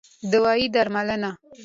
دوايي 0.31 0.65
√ 0.69 0.71
درملنه 0.75 1.31